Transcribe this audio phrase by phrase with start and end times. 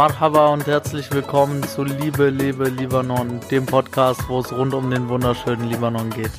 [0.00, 5.10] Marhaba und herzlich willkommen zu Liebe, Liebe, Libanon, dem Podcast, wo es rund um den
[5.10, 6.30] wunderschönen Libanon geht.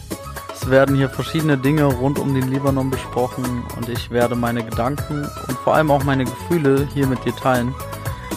[0.52, 5.30] Es werden hier verschiedene Dinge rund um den Libanon besprochen und ich werde meine Gedanken
[5.48, 7.76] und vor allem auch meine Gefühle hier mit dir teilen,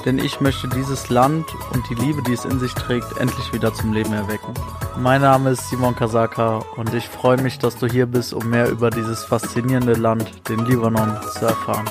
[0.04, 3.72] denn ich möchte dieses Land und die Liebe, die es in sich trägt, endlich wieder
[3.72, 4.52] zum Leben erwecken.
[4.96, 8.70] Mein Name ist Simon Kasaka und ich freue mich, dass du hier bist, um mehr
[8.70, 11.84] über dieses faszinierende Land, den Libanon, zu erfahren.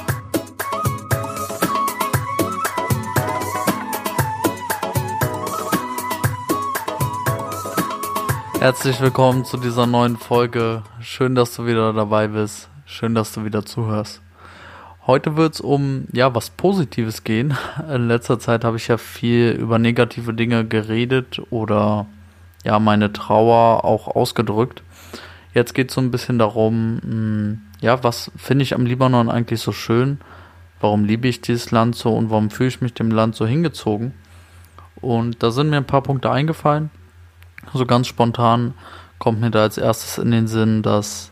[8.60, 10.84] Herzlich willkommen zu dieser neuen Folge.
[11.02, 12.70] Schön, dass du wieder dabei bist.
[12.86, 14.22] Schön, dass du wieder zuhörst.
[15.06, 17.58] Heute wird es um ja was Positives gehen.
[17.94, 22.08] In letzter Zeit habe ich ja viel über negative Dinge geredet oder
[22.64, 24.84] ja meine Trauer auch ausgedrückt.
[25.54, 29.62] Jetzt geht es so ein bisschen darum, hm, ja, was finde ich am Libanon eigentlich
[29.62, 30.20] so schön?
[30.80, 34.14] Warum liebe ich dieses Land so und warum fühle ich mich dem Land so hingezogen?
[34.96, 36.90] Und da sind mir ein paar Punkte eingefallen
[37.72, 38.74] so ganz spontan
[39.20, 41.32] kommt mir da als erstes in den Sinn, dass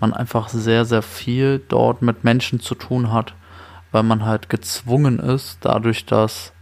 [0.00, 3.34] man einfach sehr, sehr viel dort mit Menschen zu tun hat,
[3.92, 6.52] weil man halt gezwungen ist, dadurch, dass,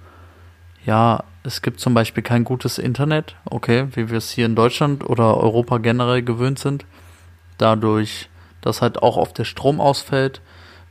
[0.84, 5.08] ja, es gibt zum Beispiel kein gutes Internet, okay, wie wir es hier in Deutschland
[5.08, 6.84] oder Europa generell gewöhnt sind.
[7.56, 8.28] Dadurch,
[8.60, 10.40] dass halt auch auf der Strom ausfällt,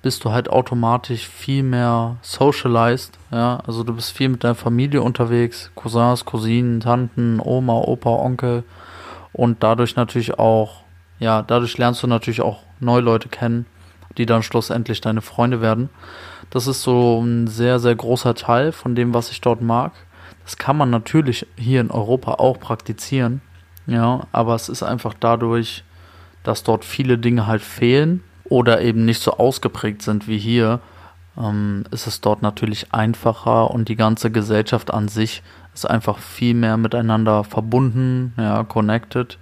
[0.01, 5.01] bist du halt automatisch viel mehr socialized, ja, also du bist viel mit deiner Familie
[5.01, 8.63] unterwegs, Cousins, Cousinen, Tanten, Oma, Opa, Onkel
[9.33, 10.83] und dadurch natürlich auch,
[11.19, 13.65] ja, dadurch lernst du natürlich auch neue Leute kennen,
[14.17, 15.89] die dann schlussendlich deine Freunde werden.
[16.49, 19.91] Das ist so ein sehr, sehr großer Teil von dem, was ich dort mag.
[20.45, 23.41] Das kann man natürlich hier in Europa auch praktizieren,
[23.87, 25.83] ja, aber es ist einfach dadurch,
[26.43, 30.79] dass dort viele Dinge halt fehlen oder eben nicht so ausgeprägt sind wie hier,
[31.35, 35.41] ähm, ist es dort natürlich einfacher und die ganze Gesellschaft an sich
[35.73, 39.39] ist einfach viel mehr miteinander verbunden, ja, connected,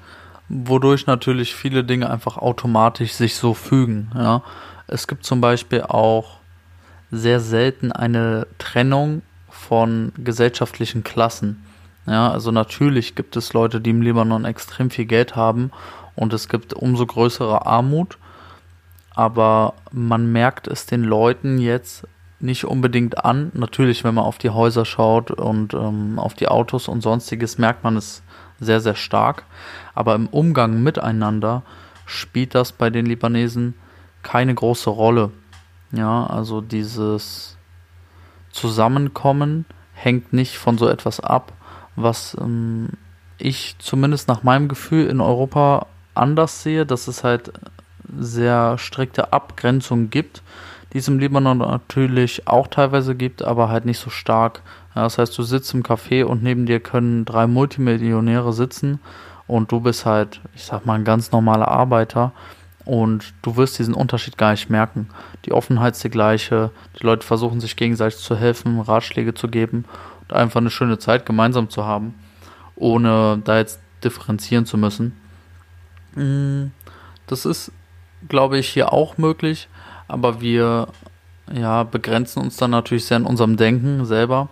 [0.48, 4.42] wodurch natürlich viele Dinge einfach automatisch sich so fügen, ja.
[4.88, 6.38] Es gibt zum Beispiel auch
[7.12, 9.22] sehr selten eine Trennung
[9.54, 11.64] von gesellschaftlichen Klassen.
[12.06, 15.72] Ja, also natürlich gibt es Leute, die im Libanon extrem viel Geld haben
[16.16, 18.18] und es gibt umso größere Armut
[19.14, 22.08] aber man merkt es den Leuten jetzt
[22.40, 23.52] nicht unbedingt an.
[23.54, 27.84] Natürlich, wenn man auf die Häuser schaut und ähm, auf die Autos und sonstiges, merkt
[27.84, 28.24] man es
[28.60, 29.44] sehr, sehr stark.
[29.94, 31.64] Aber im Umgang miteinander
[32.06, 33.76] spielt das bei den Libanesen
[34.24, 35.32] keine große Rolle.
[35.92, 37.56] Ja, also dieses
[38.54, 41.52] Zusammenkommen hängt nicht von so etwas ab,
[41.96, 42.90] was ähm,
[43.38, 46.86] ich zumindest nach meinem Gefühl in Europa anders sehe.
[46.86, 47.52] Das ist halt
[48.18, 50.44] sehr strikte Abgrenzung gibt,
[50.94, 54.62] die es im Libanon natürlich auch teilweise gibt, aber halt nicht so stark.
[54.94, 59.00] Das heißt, du sitzt im Café und neben dir können drei Multimillionäre sitzen
[59.48, 62.32] und du bist halt, ich sag mal, ein ganz normaler Arbeiter
[62.86, 65.10] und du wirst diesen Unterschied gar nicht merken.
[65.46, 69.86] Die Offenheit ist die gleiche, die Leute versuchen sich gegenseitig zu helfen, Ratschläge zu geben
[70.22, 72.16] und einfach eine schöne Zeit gemeinsam zu haben,
[72.76, 75.16] ohne da jetzt differenzieren zu müssen.
[76.16, 76.68] Mm,
[77.28, 77.72] das ist
[78.30, 79.68] glaube ich, hier auch möglich,
[80.08, 80.88] aber wir
[81.52, 84.50] ja, begrenzen uns dann natürlich sehr in unserem Denken selber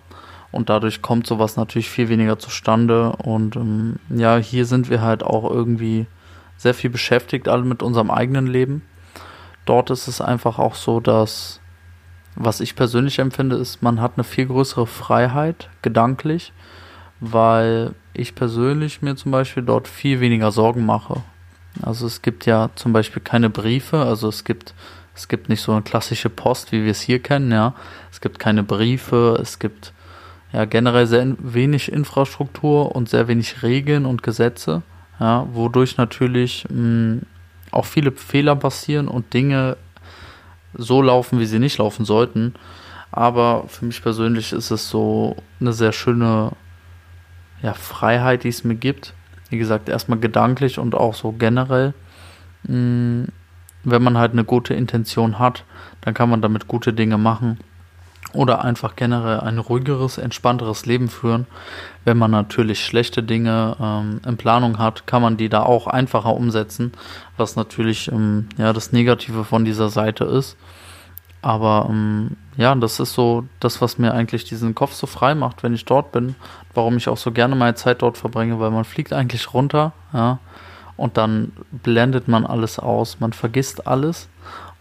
[0.52, 5.24] und dadurch kommt sowas natürlich viel weniger zustande und ähm, ja, hier sind wir halt
[5.24, 6.06] auch irgendwie
[6.61, 8.83] sehr viel beschäftigt, alle mit unserem eigenen Leben.
[9.66, 11.59] Dort ist es einfach auch so, dass
[12.35, 16.53] was ich persönlich empfinde, ist, man hat eine viel größere Freiheit gedanklich,
[17.19, 21.21] weil ich persönlich mir zum Beispiel dort viel weniger Sorgen mache.
[21.81, 24.75] Also es gibt ja zum Beispiel keine Briefe, also es gibt
[25.16, 27.73] es gibt nicht so eine klassische Post, wie wir es hier kennen, ja.
[28.11, 29.94] Es gibt keine Briefe, es gibt
[30.53, 34.83] ja generell sehr wenig Infrastruktur und sehr wenig Regeln und Gesetze,
[35.21, 37.21] ja, wodurch natürlich mh, hm,
[37.71, 39.77] auch viele Fehler passieren und Dinge
[40.73, 42.56] so laufen, wie sie nicht laufen sollten.
[43.12, 46.51] Aber für mich persönlich ist es so eine sehr schöne
[47.62, 49.13] ja, Freiheit, die es mir gibt
[49.51, 51.94] wie gesagt, erstmal gedanklich und auch so generell.
[52.63, 53.25] Mm,
[53.83, 55.65] wenn man halt eine gute Intention hat,
[56.01, 57.59] dann kann man damit gute Dinge machen
[58.33, 61.47] oder einfach generell ein ruhigeres, entspannteres Leben führen.
[62.06, 66.33] Wenn man natürlich schlechte Dinge ähm, in Planung hat, kann man die da auch einfacher
[66.33, 66.94] umsetzen,
[67.38, 70.56] was natürlich ähm, ja das Negative von dieser Seite ist.
[71.41, 75.63] Aber ähm, ja, das ist so das, was mir eigentlich diesen Kopf so frei macht,
[75.63, 76.35] wenn ich dort bin.
[76.74, 80.39] Warum ich auch so gerne meine Zeit dort verbringe, weil man fliegt eigentlich runter, ja,
[80.97, 84.29] und dann blendet man alles aus, man vergisst alles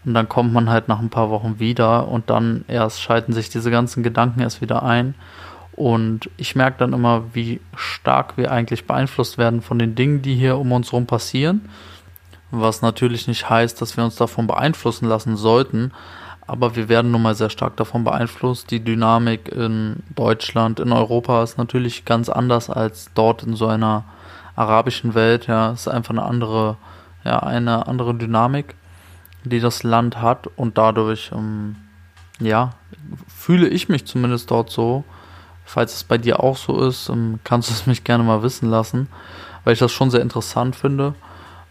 [0.05, 3.49] und dann kommt man halt nach ein paar Wochen wieder und dann erst schalten sich
[3.49, 5.15] diese ganzen Gedanken erst wieder ein.
[5.73, 10.35] Und ich merke dann immer, wie stark wir eigentlich beeinflusst werden von den Dingen, die
[10.35, 11.69] hier um uns herum passieren.
[12.49, 15.91] Was natürlich nicht heißt, dass wir uns davon beeinflussen lassen sollten,
[16.45, 18.71] aber wir werden nun mal sehr stark davon beeinflusst.
[18.71, 24.03] Die Dynamik in Deutschland, in Europa ist natürlich ganz anders als dort in so einer
[24.57, 25.47] arabischen Welt.
[25.47, 26.75] Ja, ist einfach eine andere,
[27.23, 28.75] ja, eine andere Dynamik,
[29.43, 31.75] die das Land hat und dadurch, ähm,
[32.39, 32.71] ja,
[33.27, 35.03] fühle ich mich zumindest dort so.
[35.65, 38.69] Falls es bei dir auch so ist, ähm, kannst du es mich gerne mal wissen
[38.69, 39.07] lassen,
[39.63, 41.15] weil ich das schon sehr interessant finde,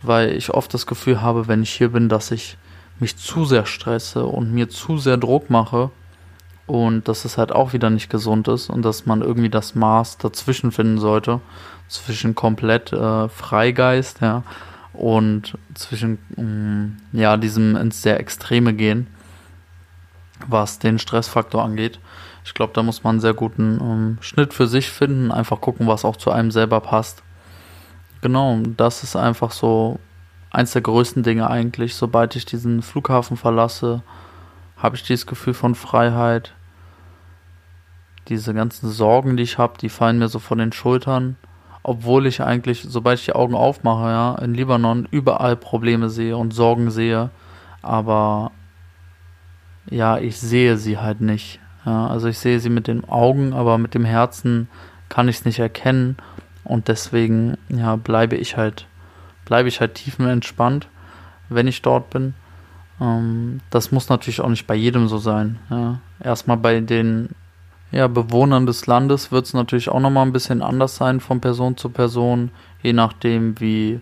[0.02, 2.56] weil ich oft das Gefühl habe, wenn ich hier bin, dass ich
[2.98, 5.90] mich zu sehr stresse und mir zu sehr Druck mache
[6.66, 10.18] und dass es halt auch wieder nicht gesund ist und dass man irgendwie das Maß
[10.18, 11.40] dazwischen finden sollte,
[11.88, 14.44] zwischen komplett äh, Freigeist, ja,
[14.92, 19.06] und zwischen, ähm, ja, diesem ins sehr Extreme gehen,
[20.46, 22.00] was den Stressfaktor angeht.
[22.44, 25.86] Ich glaube, da muss man einen sehr guten ähm, Schnitt für sich finden, einfach gucken,
[25.86, 27.22] was auch zu einem selber passt.
[28.22, 29.98] Genau, das ist einfach so
[30.50, 31.94] eins der größten Dinge eigentlich.
[31.94, 34.02] Sobald ich diesen Flughafen verlasse,
[34.76, 36.54] habe ich dieses Gefühl von Freiheit.
[38.28, 41.36] Diese ganzen Sorgen, die ich habe, die fallen mir so von den Schultern.
[41.82, 46.52] Obwohl ich eigentlich, sobald ich die Augen aufmache, ja, in Libanon überall Probleme sehe und
[46.52, 47.30] Sorgen sehe.
[47.82, 48.52] Aber
[49.88, 51.58] ja, ich sehe sie halt nicht.
[51.86, 54.68] Ja, also ich sehe sie mit den Augen, aber mit dem Herzen
[55.08, 56.16] kann ich es nicht erkennen.
[56.64, 58.86] Und deswegen, ja, bleibe ich halt
[59.50, 60.86] bleibe ich halt tiefenentspannt,
[61.48, 62.34] wenn ich dort bin.
[63.00, 65.58] Ähm, das muss natürlich auch nicht bei jedem so sein.
[65.68, 65.98] Ja.
[66.22, 67.30] Erstmal bei den
[67.92, 71.76] ja, Bewohnern des Landes wird es natürlich auch nochmal ein bisschen anders sein von Person
[71.76, 72.50] zu Person,
[72.82, 74.00] je nachdem, wie,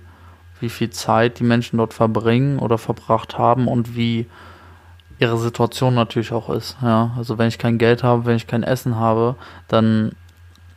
[0.61, 4.26] wie viel Zeit die Menschen dort verbringen oder verbracht haben und wie
[5.19, 6.76] ihre Situation natürlich auch ist.
[6.82, 7.12] Ja.
[7.17, 9.37] Also wenn ich kein Geld habe, wenn ich kein Essen habe,
[9.69, 10.12] dann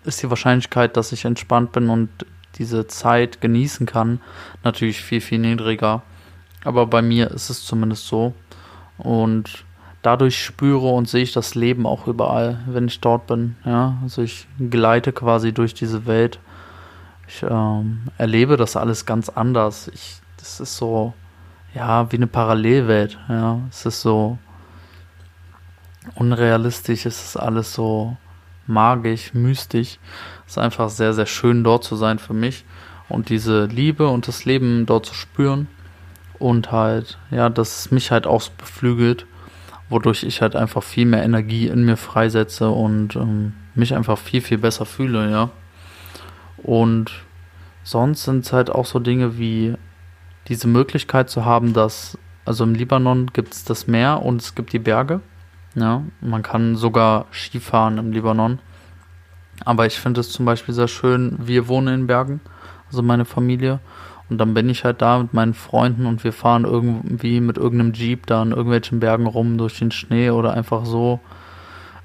[0.04, 2.10] ist die Wahrscheinlichkeit, dass ich entspannt bin und
[2.58, 4.20] diese Zeit genießen kann,
[4.64, 6.02] natürlich viel, viel niedriger.
[6.64, 8.34] Aber bei mir ist es zumindest so.
[8.98, 9.66] Und
[10.02, 13.56] dadurch spüre und sehe ich das Leben auch überall, wenn ich dort bin.
[13.66, 16.40] Ja, also ich gleite quasi durch diese Welt.
[17.28, 19.90] Ich ähm, erlebe das alles ganz anders.
[19.94, 21.14] Ich, das ist so,
[21.74, 23.18] ja, wie eine Parallelwelt.
[23.30, 24.38] Ja, es ist so
[26.16, 27.06] unrealistisch.
[27.06, 28.18] Es ist alles so
[28.68, 30.00] magisch, mystisch.
[30.46, 32.66] Es ist einfach sehr, sehr schön dort zu sein für mich
[33.12, 35.68] und diese Liebe und das Leben dort zu spüren
[36.40, 39.26] und halt, ja, dass es mich halt auch beflügelt,
[39.92, 44.42] wodurch ich halt einfach viel mehr Energie in mir freisetze und ähm, mich einfach viel,
[44.42, 45.50] viel besser fühle, ja.
[46.58, 47.12] Und
[47.84, 49.76] sonst sind es halt auch so Dinge wie
[50.48, 54.74] diese Möglichkeit zu haben, dass, also im Libanon gibt es das Meer und es gibt
[54.74, 55.22] die Berge.
[55.76, 58.60] Ja, man kann sogar Skifahren im Libanon.
[59.64, 62.42] Aber ich finde es zum Beispiel sehr schön, wir wohnen in Bergen,
[62.88, 63.80] also meine Familie.
[64.32, 67.92] Und dann bin ich halt da mit meinen Freunden und wir fahren irgendwie mit irgendeinem
[67.92, 71.20] Jeep da in irgendwelchen Bergen rum durch den Schnee oder einfach so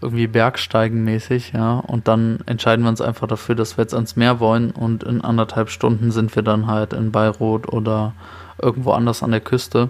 [0.01, 1.79] irgendwie Bergsteigenmäßig, ja.
[1.79, 5.21] Und dann entscheiden wir uns einfach dafür, dass wir jetzt ans Meer wollen und in
[5.21, 8.13] anderthalb Stunden sind wir dann halt in Beirut oder
[8.61, 9.89] irgendwo anders an der Küste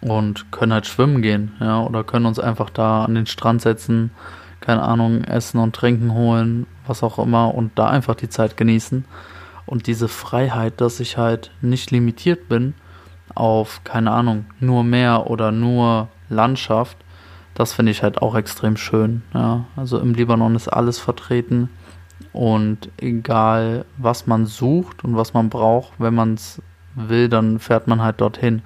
[0.00, 4.12] und können halt schwimmen gehen, ja, oder können uns einfach da an den Strand setzen,
[4.60, 9.04] keine Ahnung, essen und trinken holen, was auch immer und da einfach die Zeit genießen.
[9.66, 12.74] Und diese Freiheit, dass ich halt nicht limitiert bin
[13.34, 16.96] auf, keine Ahnung, nur Meer oder nur Landschaft,
[17.54, 19.22] das finde ich halt auch extrem schön.
[19.32, 19.64] Ja.
[19.76, 21.70] Also im Libanon ist alles vertreten
[22.32, 26.60] und egal, was man sucht und was man braucht, wenn man es
[26.94, 28.62] will, dann fährt man halt dorthin.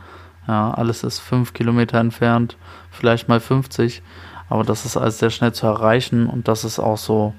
[0.47, 2.57] Ja, alles ist fünf Kilometer entfernt,
[2.91, 4.03] vielleicht mal 50,
[4.49, 7.35] aber das ist alles sehr schnell zu erreichen und das ist auch so,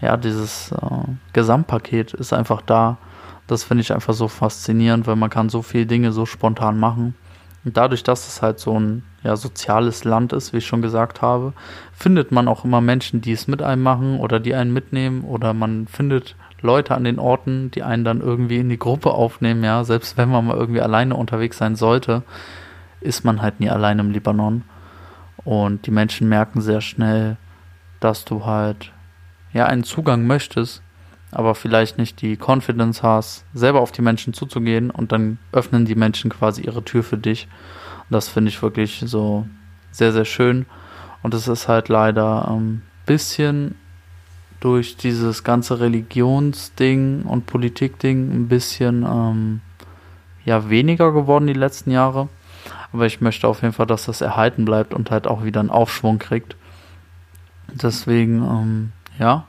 [0.00, 0.76] ja, dieses äh,
[1.32, 2.98] Gesamtpaket ist einfach da.
[3.46, 7.14] Das finde ich einfach so faszinierend, weil man kann so viele Dinge so spontan machen.
[7.64, 11.22] Und dadurch, dass es halt so ein ja, soziales Land ist, wie ich schon gesagt
[11.22, 11.52] habe,
[11.92, 15.54] findet man auch immer Menschen, die es mit einem machen oder die einen mitnehmen oder
[15.54, 19.84] man findet Leute an den Orten, die einen dann irgendwie in die Gruppe aufnehmen, ja,
[19.84, 22.22] selbst wenn man mal irgendwie alleine unterwegs sein sollte,
[23.00, 24.62] ist man halt nie allein im Libanon.
[25.44, 27.36] Und die Menschen merken sehr schnell,
[28.00, 28.92] dass du halt
[29.52, 30.82] ja einen Zugang möchtest,
[31.30, 35.94] aber vielleicht nicht die Confidence hast, selber auf die Menschen zuzugehen und dann öffnen die
[35.94, 37.48] Menschen quasi ihre Tür für dich.
[38.08, 39.46] Und das finde ich wirklich so,
[39.90, 40.66] sehr, sehr schön.
[41.22, 43.74] Und es ist halt leider ein ähm, bisschen
[44.60, 49.60] durch dieses ganze Religionsding und Politikding ein bisschen ähm,
[50.44, 52.28] ja weniger geworden die letzten Jahre.
[52.92, 55.70] Aber ich möchte auf jeden Fall, dass das erhalten bleibt und halt auch wieder einen
[55.70, 56.56] Aufschwung kriegt.
[57.70, 59.46] Deswegen, ähm, ja,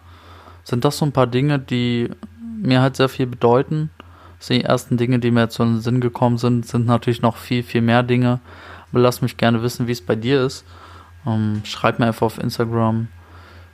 [0.63, 2.09] sind das so ein paar Dinge, die
[2.61, 3.89] mir halt sehr viel bedeuten.
[4.37, 7.37] Das sind die ersten Dinge, die mir in den Sinn gekommen sind, sind natürlich noch
[7.37, 8.39] viel, viel mehr Dinge.
[8.91, 10.65] Aber lass mich gerne wissen, wie es bei dir ist.
[11.25, 13.07] Ähm, schreib mir einfach auf Instagram,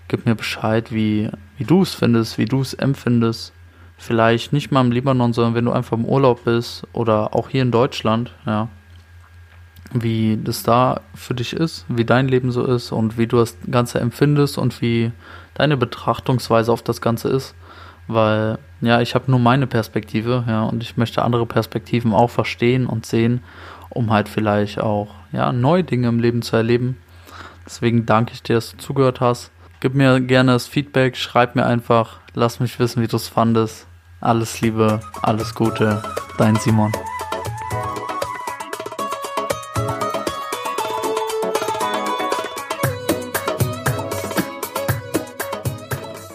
[0.07, 3.53] gib mir Bescheid, wie, wie du es findest, wie du es empfindest.
[3.97, 7.61] Vielleicht nicht mal im Libanon, sondern wenn du einfach im Urlaub bist oder auch hier
[7.61, 8.67] in Deutschland, ja.
[9.93, 13.55] Wie das da für dich ist, wie dein Leben so ist und wie du das
[13.69, 15.11] Ganze empfindest und wie
[15.53, 17.55] deine Betrachtungsweise auf das Ganze ist.
[18.07, 22.85] Weil, ja, ich habe nur meine Perspektive, ja, und ich möchte andere Perspektiven auch verstehen
[22.87, 23.41] und sehen,
[23.89, 26.97] um halt vielleicht auch, ja, neue Dinge im Leben zu erleben.
[27.65, 29.51] Deswegen danke ich dir, dass du zugehört hast.
[29.79, 33.87] Gib mir gerne das Feedback, schreib mir einfach, lass mich wissen, wie du es fandest.
[34.21, 36.01] Alles Liebe, alles Gute,
[36.37, 36.91] dein Simon.